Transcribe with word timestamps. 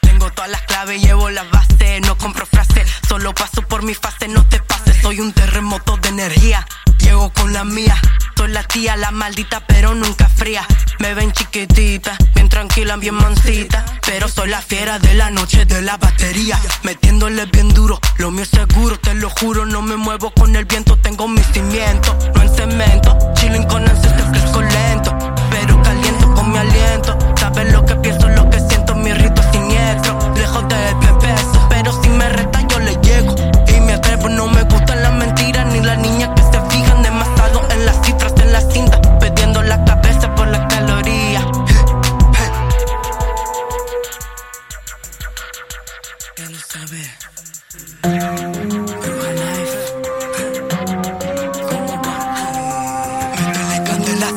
Tengo 0.00 0.30
todas 0.32 0.50
las 0.50 0.62
claves, 0.62 1.02
llevo 1.02 1.30
las 1.30 1.48
bases. 1.50 2.00
No 2.02 2.18
compro 2.18 2.46
frases, 2.46 2.90
solo 3.08 3.34
paso 3.34 3.62
por 3.62 3.82
mi 3.82 3.94
fase. 3.94 4.28
No 4.28 4.46
te 4.48 4.60
pases, 4.60 4.96
soy 5.00 5.20
un 5.20 5.32
terremoto 5.32 5.96
de 5.98 6.08
energía. 6.08 6.66
Llego 6.98 7.32
con 7.32 7.52
la 7.52 7.64
mía. 7.64 7.96
Soy 8.36 8.50
la 8.50 8.62
tía, 8.64 8.96
la 8.96 9.10
maldita, 9.10 9.60
pero 9.66 9.94
nunca 9.94 10.28
fría. 10.28 10.66
Me 10.98 11.14
ven 11.14 11.32
chiquitita, 11.32 12.16
bien 12.34 12.48
tranquila, 12.48 12.96
bien 12.96 13.14
mansita. 13.14 13.84
Pero 14.08 14.26
soy 14.26 14.48
la 14.48 14.62
fiera 14.62 14.98
de 14.98 15.12
la 15.12 15.30
noche 15.30 15.66
de 15.66 15.82
la 15.82 15.98
batería. 15.98 16.58
Metiéndole 16.82 17.44
bien 17.44 17.68
duro, 17.68 18.00
lo 18.16 18.30
mío 18.30 18.42
es 18.42 18.48
seguro, 18.48 18.98
te 18.98 19.12
lo 19.12 19.28
juro. 19.28 19.66
No 19.66 19.82
me 19.82 19.96
muevo 19.96 20.32
con 20.32 20.56
el 20.56 20.64
viento, 20.64 20.96
tengo 20.96 21.28
mis 21.28 21.46
cimientos, 21.48 22.16
no 22.34 22.42
en 22.42 22.48
cemento. 22.48 23.18
Chilling 23.34 23.64
con 23.64 23.86
ancestros 23.86 24.30
que 24.30 24.38
es 24.38 24.72
lento, 24.72 25.16
pero 25.50 25.82
caliento 25.82 26.34
con 26.34 26.50
mi 26.50 26.56
aliento. 26.56 27.18
Sabes 27.38 27.70
lo 27.70 27.84
que 27.84 27.94
pienso, 27.96 28.28
Candela 53.86 54.28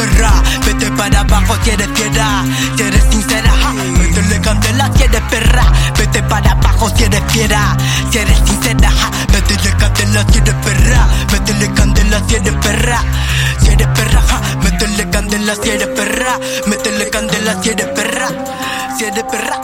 perra. 0.00 0.42
Vete 0.64 0.90
para 0.92 1.20
abajo, 1.20 1.54
quieres 1.62 1.88
piedad, 1.88 2.44
si 2.76 2.82
eres 2.82 3.04
sincera. 3.10 3.52
Métele 3.98 4.40
candela, 4.40 4.90
si 4.96 5.02
eres 5.02 5.22
perra. 5.30 5.64
Vete 5.98 6.22
para 6.22 6.52
abajo, 6.52 6.90
si 6.96 7.04
eres 7.04 7.22
fiera, 7.28 7.76
si 8.10 8.18
eres 8.18 8.38
sincera. 8.46 8.90
Métele 9.32 9.70
candela, 9.76 10.24
si 10.30 10.38
eres 10.38 10.54
perra. 10.64 11.08
Métele 11.32 11.72
candela, 11.74 12.22
si 12.26 12.34
eres 12.34 12.54
perra. 12.54 13.00
Si 13.60 13.68
eres 13.68 13.88
perra, 13.88 14.40
métele 14.62 15.10
candela, 15.10 15.54
si 15.54 15.68
eres 15.70 15.88
perra. 15.88 16.38
Métele 16.66 17.10
candela, 17.10 17.62
si 17.62 17.68
eres 17.70 17.86
perra. 17.88 18.28
Si 18.96 19.04
eres 19.04 19.24
perra. 19.24 19.60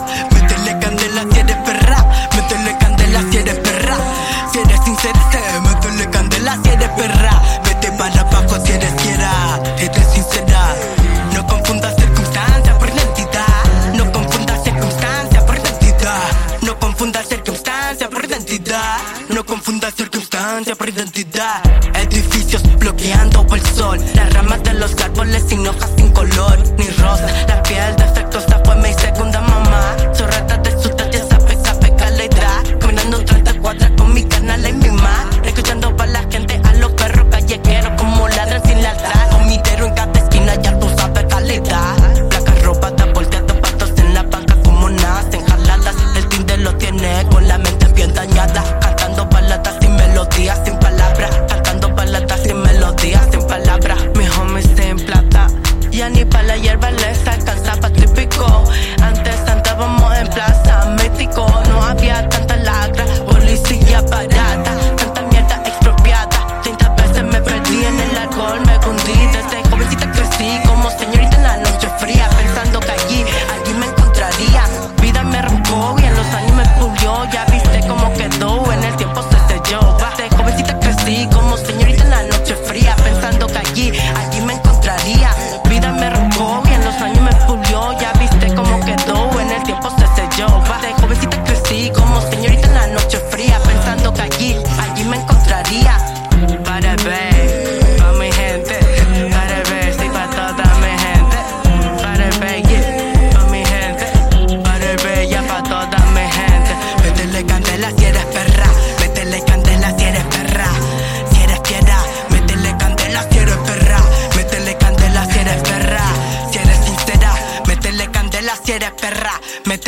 No 19.29 19.45
confundas 19.45 19.95
circunstancias 19.95 20.77
por 20.77 20.89
identidad. 20.89 21.62
Edificios 21.94 22.62
bloqueando 22.78 23.47
el 23.53 23.62
sol. 23.75 23.99
Las 24.15 24.33
ramas 24.33 24.62
de 24.62 24.75
los 24.75 24.94
árboles 25.00 25.44
sin 25.49 25.67
hojas, 25.67 25.91
sin 25.97 26.12
color. 26.12 26.59
Ni 26.78 26.87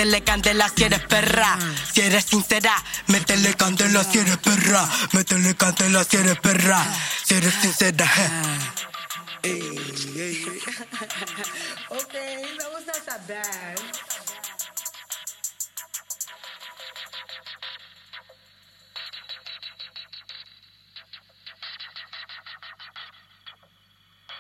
métele 0.09 0.25
candela 0.25 0.69
si 0.75 0.85
eres 0.85 1.01
perra. 1.07 1.59
Si 1.93 2.01
eres 2.01 2.25
sincera, 2.25 2.73
métele 3.09 3.55
candela 3.55 4.03
si 4.03 4.19
eres 4.19 4.39
perra. 4.39 4.89
Métele 5.13 5.55
candela 5.55 6.03
si 6.05 6.17
eres 6.17 6.39
perra. 6.41 6.81
Si 7.25 7.35
eres 7.35 7.55
sincera. 7.61 8.07
Hey, 9.43 9.61
hey. 10.17 10.47
ok, 11.91 12.15
vamos 12.59 12.89
a 12.89 13.05
saber. 13.05 14.08